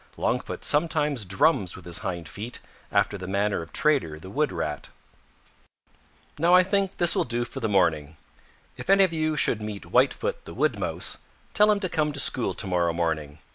[0.17, 2.59] Longfoot sometimes drums with his hind feet
[2.91, 4.89] after the manner of Trader the Wood Rat.
[6.39, 8.17] "Now I think this will do for this morning.
[8.77, 11.19] If any of you should meet Whitefoot the Wood Mouse,
[11.53, 13.37] tell him to come to school to morrow morning.